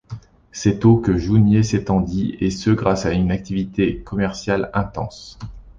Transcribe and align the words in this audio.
C'est 0.51 0.83
au 0.83 0.97
que 0.97 1.15
Jounieh 1.15 1.61
s'étendit 1.61 2.35
et 2.39 2.49
ce 2.49 2.71
grâce 2.71 3.05
à 3.05 3.11
une 3.13 3.29
activité 3.29 3.99
commerciale 3.99 4.71
intense. 4.73 5.37